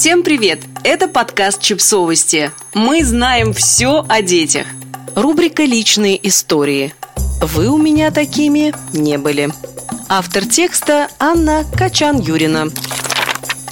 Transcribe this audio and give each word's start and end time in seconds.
Всем 0.00 0.22
привет! 0.22 0.60
Это 0.82 1.08
подкаст 1.08 1.60
«Чипсовости». 1.60 2.52
Мы 2.72 3.04
знаем 3.04 3.52
все 3.52 4.02
о 4.08 4.22
детях. 4.22 4.66
Рубрика 5.14 5.62
«Личные 5.62 6.26
истории». 6.26 6.94
Вы 7.42 7.68
у 7.68 7.76
меня 7.76 8.10
такими 8.10 8.72
не 8.94 9.18
были. 9.18 9.50
Автор 10.08 10.46
текста 10.46 11.08
Анна 11.18 11.66
Качан-Юрина. 11.76 12.72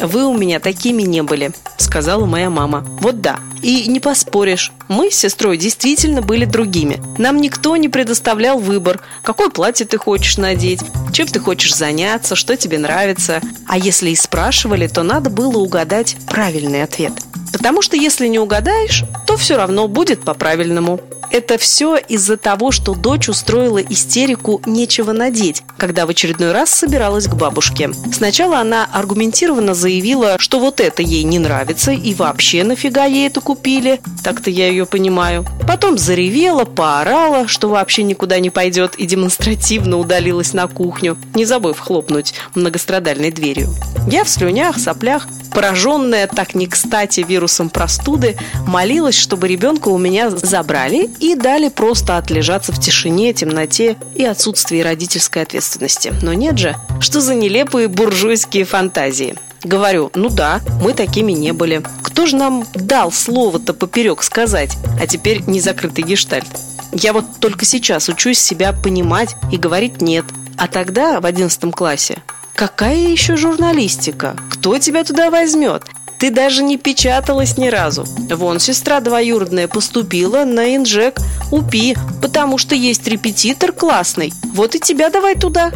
Вы 0.00 0.26
у 0.26 0.36
меня 0.36 0.60
такими 0.60 1.00
не 1.00 1.22
были, 1.22 1.50
сказала 1.78 2.26
моя 2.26 2.50
мама. 2.50 2.84
Вот 3.00 3.20
да. 3.20 3.40
И 3.62 3.88
не 3.88 4.00
поспоришь, 4.00 4.72
мы 4.88 5.10
с 5.10 5.16
сестрой 5.16 5.56
действительно 5.56 6.22
были 6.22 6.44
другими. 6.44 7.00
Нам 7.18 7.40
никто 7.40 7.76
не 7.76 7.88
предоставлял 7.88 8.58
выбор, 8.58 9.00
какое 9.22 9.48
платье 9.48 9.86
ты 9.86 9.98
хочешь 9.98 10.36
надеть, 10.36 10.80
чем 11.12 11.26
ты 11.26 11.40
хочешь 11.40 11.74
заняться, 11.74 12.36
что 12.36 12.56
тебе 12.56 12.78
нравится. 12.78 13.40
А 13.66 13.78
если 13.78 14.10
и 14.10 14.16
спрашивали, 14.16 14.86
то 14.86 15.02
надо 15.02 15.30
было 15.30 15.58
угадать 15.58 16.16
правильный 16.28 16.82
ответ. 16.82 17.12
Потому 17.52 17.82
что 17.82 17.96
если 17.96 18.26
не 18.28 18.38
угадаешь, 18.38 19.04
то 19.26 19.36
все 19.36 19.56
равно 19.56 19.88
будет 19.88 20.22
по-правильному. 20.22 21.00
Это 21.30 21.58
все 21.58 21.96
из-за 21.96 22.36
того, 22.36 22.70
что 22.70 22.94
дочь 22.94 23.28
устроила 23.28 23.78
истерику 23.78 24.62
«нечего 24.66 25.12
надеть», 25.12 25.62
когда 25.76 26.06
в 26.06 26.10
очередной 26.10 26.52
раз 26.52 26.70
собиралась 26.70 27.26
к 27.26 27.34
бабушке. 27.34 27.90
Сначала 28.12 28.60
она 28.60 28.88
аргументированно 28.92 29.74
заявила, 29.74 30.36
что 30.38 30.58
вот 30.58 30.80
это 30.80 31.02
ей 31.02 31.22
не 31.24 31.38
нравится 31.38 31.92
и 31.92 32.14
вообще 32.14 32.64
нафига 32.64 33.04
ей 33.04 33.26
это 33.26 33.40
купили. 33.40 34.00
Так-то 34.24 34.50
я 34.50 34.68
ее 34.68 34.86
понимаю. 34.86 35.44
Потом 35.66 35.98
заревела, 35.98 36.64
поорала, 36.64 37.46
что 37.46 37.68
вообще 37.68 38.02
никуда 38.02 38.38
не 38.38 38.50
пойдет 38.50 38.94
и 38.96 39.06
демонстративно 39.06 39.98
удалилась 39.98 40.54
на 40.54 40.66
кухню, 40.66 41.18
не 41.34 41.44
забыв 41.44 41.78
хлопнуть 41.78 42.34
многострадальной 42.54 43.30
дверью. 43.30 43.68
Я 44.10 44.24
в 44.24 44.28
слюнях, 44.28 44.78
соплях, 44.78 45.28
пораженная 45.52 46.26
так 46.26 46.54
не 46.54 46.66
кстати 46.66 47.20
вирусом 47.20 47.68
простуды, 47.68 48.36
молилась, 48.66 49.18
чтобы 49.18 49.48
ребенка 49.48 49.88
у 49.88 49.98
меня 49.98 50.30
забрали 50.30 51.10
и 51.20 51.34
дали 51.34 51.68
просто 51.68 52.16
отлежаться 52.16 52.72
в 52.72 52.80
тишине, 52.80 53.32
темноте 53.32 53.96
и 54.14 54.24
отсутствии 54.24 54.80
родительской 54.80 55.42
ответственности. 55.42 56.12
Но 56.22 56.32
нет 56.32 56.58
же, 56.58 56.76
что 57.00 57.20
за 57.20 57.34
нелепые 57.34 57.88
буржуйские 57.88 58.64
фантазии. 58.64 59.36
Говорю, 59.64 60.10
ну 60.14 60.28
да, 60.28 60.60
мы 60.82 60.92
такими 60.92 61.32
не 61.32 61.52
были. 61.52 61.82
Кто 62.02 62.26
же 62.26 62.36
нам 62.36 62.64
дал 62.74 63.10
слово-то 63.10 63.74
поперек 63.74 64.22
сказать, 64.22 64.76
а 65.00 65.06
теперь 65.06 65.42
не 65.46 65.60
закрытый 65.60 66.04
гештальт? 66.04 66.48
Я 66.92 67.12
вот 67.12 67.24
только 67.40 67.64
сейчас 67.64 68.08
учусь 68.08 68.38
себя 68.38 68.72
понимать 68.72 69.36
и 69.52 69.56
говорить 69.56 70.00
«нет». 70.00 70.24
А 70.56 70.66
тогда, 70.66 71.20
в 71.20 71.26
одиннадцатом 71.26 71.70
классе, 71.70 72.18
какая 72.54 72.96
еще 72.96 73.36
журналистика? 73.36 74.36
Кто 74.50 74.78
тебя 74.78 75.04
туда 75.04 75.30
возьмет? 75.30 75.84
Ты 76.18 76.30
даже 76.30 76.62
не 76.62 76.76
печаталась 76.78 77.56
ни 77.56 77.68
разу. 77.68 78.04
Вон 78.30 78.58
сестра 78.58 79.00
двоюродная 79.00 79.68
поступила 79.68 80.44
на 80.44 80.74
инжек 80.74 81.18
УПИ, 81.52 81.96
потому 82.20 82.58
что 82.58 82.74
есть 82.74 83.06
репетитор 83.06 83.72
классный. 83.72 84.32
Вот 84.52 84.74
и 84.74 84.80
тебя 84.80 85.10
давай 85.10 85.36
туда. 85.36 85.70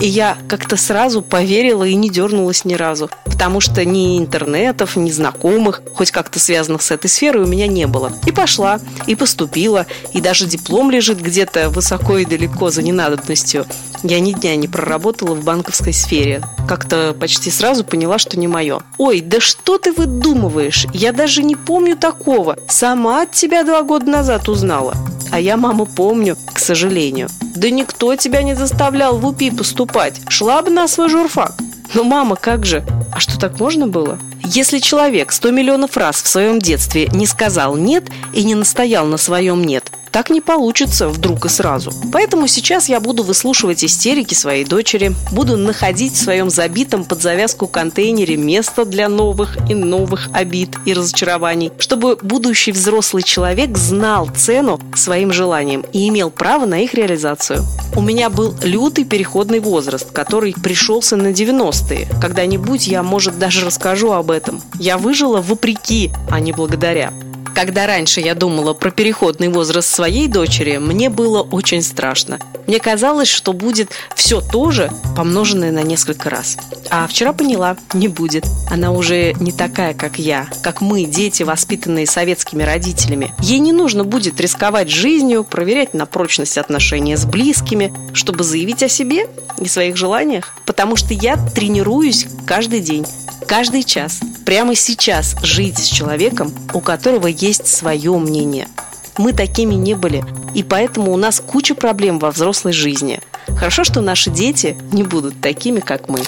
И 0.00 0.06
я 0.06 0.36
как-то 0.48 0.76
сразу 0.76 1.22
поверила 1.22 1.84
и 1.84 1.94
не 1.94 2.08
дернулась 2.08 2.64
ни 2.64 2.74
разу, 2.74 3.10
потому 3.24 3.60
что 3.60 3.84
ни 3.84 4.18
интернетов, 4.18 4.96
ни 4.96 5.10
знакомых, 5.10 5.82
хоть 5.94 6.10
как-то 6.10 6.38
связанных 6.38 6.82
с 6.82 6.90
этой 6.90 7.08
сферой, 7.08 7.44
у 7.44 7.48
меня 7.48 7.66
не 7.66 7.86
было. 7.86 8.12
И 8.26 8.32
пошла, 8.32 8.80
и 9.06 9.14
поступила, 9.14 9.86
и 10.12 10.20
даже 10.20 10.46
диплом 10.46 10.90
лежит 10.90 11.20
где-то 11.20 11.70
высоко 11.70 12.18
и 12.18 12.24
далеко 12.24 12.70
за 12.70 12.82
ненадобностью. 12.82 13.66
Я 14.02 14.18
ни 14.18 14.32
дня 14.32 14.56
не 14.56 14.66
проработала 14.66 15.34
в 15.34 15.44
банковской 15.44 15.92
сфере. 15.92 16.42
Как-то 16.68 17.14
почти 17.18 17.50
сразу 17.50 17.84
поняла, 17.84 18.18
что 18.18 18.38
не 18.38 18.48
мое. 18.48 18.80
Ой, 18.98 19.20
да 19.20 19.40
что 19.40 19.78
ты 19.78 19.92
выдумываешь? 19.92 20.86
Я 20.92 21.12
даже 21.12 21.42
не 21.42 21.54
помню 21.54 21.96
такого. 21.96 22.56
Сама 22.68 23.22
от 23.22 23.32
тебя 23.32 23.62
два 23.62 23.82
года 23.82 24.06
назад 24.10 24.48
узнала. 24.48 24.94
А 25.32 25.40
я 25.40 25.56
маму 25.56 25.86
помню, 25.86 26.36
к 26.52 26.58
сожалению. 26.58 27.28
Да 27.40 27.70
никто 27.70 28.14
тебя 28.16 28.42
не 28.42 28.54
заставлял 28.54 29.16
в 29.16 29.26
УПИ 29.26 29.50
поступать. 29.50 30.20
Шла 30.28 30.60
бы 30.60 30.68
на 30.68 30.86
свой 30.86 31.08
журфак. 31.08 31.54
Но 31.94 32.04
мама, 32.04 32.36
как 32.36 32.66
же? 32.66 32.84
А 33.10 33.18
что 33.18 33.40
так 33.40 33.58
можно 33.58 33.86
было? 33.86 34.18
Если 34.44 34.78
человек 34.78 35.32
сто 35.32 35.50
миллионов 35.50 35.96
раз 35.96 36.22
в 36.22 36.28
своем 36.28 36.58
детстве 36.58 37.08
не 37.14 37.26
сказал 37.26 37.76
«нет» 37.76 38.10
и 38.34 38.44
не 38.44 38.54
настоял 38.54 39.06
на 39.06 39.16
своем 39.16 39.64
«нет», 39.64 39.90
так 40.12 40.30
не 40.30 40.40
получится 40.40 41.08
вдруг 41.08 41.46
и 41.46 41.48
сразу. 41.48 41.90
Поэтому 42.12 42.46
сейчас 42.46 42.88
я 42.88 43.00
буду 43.00 43.22
выслушивать 43.22 43.82
истерики 43.82 44.34
своей 44.34 44.64
дочери, 44.64 45.14
буду 45.32 45.56
находить 45.56 46.12
в 46.12 46.22
своем 46.22 46.50
забитом 46.50 47.04
под 47.04 47.22
завязку 47.22 47.66
контейнере 47.66 48.36
место 48.36 48.84
для 48.84 49.08
новых 49.08 49.56
и 49.70 49.74
новых 49.74 50.28
обид 50.32 50.76
и 50.84 50.92
разочарований, 50.92 51.72
чтобы 51.78 52.18
будущий 52.20 52.72
взрослый 52.72 53.22
человек 53.22 53.76
знал 53.78 54.28
цену 54.36 54.78
своим 54.94 55.32
желаниям 55.32 55.84
и 55.92 56.08
имел 56.08 56.30
право 56.30 56.66
на 56.66 56.80
их 56.80 56.94
реализацию. 56.94 57.64
У 57.96 58.02
меня 58.02 58.28
был 58.28 58.54
лютый 58.62 59.04
переходный 59.04 59.60
возраст, 59.60 60.10
который 60.10 60.54
пришелся 60.54 61.16
на 61.16 61.28
90-е. 61.28 62.08
Когда-нибудь 62.20 62.86
я, 62.86 63.02
может, 63.02 63.38
даже 63.38 63.64
расскажу 63.64 64.12
об 64.12 64.30
этом. 64.30 64.60
Я 64.78 64.98
выжила 64.98 65.40
вопреки, 65.40 66.10
а 66.30 66.38
не 66.40 66.52
благодаря. 66.52 67.12
Когда 67.54 67.86
раньше 67.86 68.20
я 68.20 68.34
думала 68.34 68.72
про 68.72 68.90
переходный 68.90 69.48
возраст 69.48 69.88
своей 69.88 70.26
дочери, 70.26 70.78
мне 70.78 71.10
было 71.10 71.42
очень 71.42 71.82
страшно. 71.82 72.38
Мне 72.66 72.78
казалось, 72.78 73.28
что 73.28 73.52
будет 73.52 73.90
все 74.14 74.40
то 74.40 74.70
же, 74.70 74.90
помноженное 75.16 75.70
на 75.70 75.82
несколько 75.82 76.30
раз. 76.30 76.56
А 76.90 77.06
вчера 77.06 77.32
поняла, 77.32 77.76
не 77.92 78.08
будет. 78.08 78.46
Она 78.70 78.92
уже 78.92 79.34
не 79.34 79.52
такая, 79.52 79.94
как 79.94 80.18
я, 80.18 80.46
как 80.62 80.80
мы, 80.80 81.04
дети, 81.04 81.42
воспитанные 81.42 82.06
советскими 82.06 82.62
родителями. 82.62 83.34
Ей 83.40 83.58
не 83.58 83.72
нужно 83.72 84.04
будет 84.04 84.40
рисковать 84.40 84.88
жизнью, 84.88 85.44
проверять 85.44 85.92
на 85.92 86.06
прочность 86.06 86.56
отношения 86.56 87.16
с 87.16 87.24
близкими, 87.24 87.92
чтобы 88.14 88.44
заявить 88.44 88.82
о 88.82 88.88
себе 88.88 89.28
и 89.58 89.68
своих 89.68 89.96
желаниях. 89.96 90.54
Потому 90.64 90.96
что 90.96 91.12
я 91.12 91.36
тренируюсь 91.36 92.26
каждый 92.46 92.80
день 92.80 93.06
каждый 93.52 93.82
час, 93.82 94.20
прямо 94.52 94.74
сейчас 94.74 95.34
жить 95.42 95.78
с 95.78 95.86
человеком, 95.86 96.52
у 96.74 96.80
которого 96.80 97.26
есть 97.26 97.66
свое 97.66 98.12
мнение. 98.18 98.68
Мы 99.16 99.32
такими 99.32 99.72
не 99.72 99.94
были, 99.94 100.22
и 100.52 100.62
поэтому 100.62 101.10
у 101.10 101.16
нас 101.16 101.40
куча 101.40 101.74
проблем 101.74 102.18
во 102.18 102.30
взрослой 102.30 102.74
жизни. 102.74 103.20
Хорошо, 103.56 103.82
что 103.82 104.02
наши 104.02 104.28
дети 104.28 104.76
не 104.92 105.04
будут 105.04 105.40
такими, 105.40 105.80
как 105.80 106.10
мы. 106.10 106.20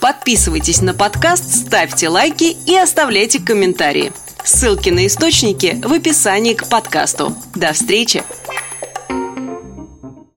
Подписывайтесь 0.00 0.80
на 0.82 0.94
подкаст, 0.94 1.48
ставьте 1.64 2.08
лайки 2.08 2.56
и 2.66 2.74
оставляйте 2.76 3.38
комментарии. 3.40 4.12
Ссылки 4.42 4.90
на 4.90 5.06
источники 5.06 5.80
в 5.80 5.92
описании 5.92 6.54
к 6.54 6.66
подкасту. 6.66 7.36
До 7.54 7.72
встречи! 7.72 8.24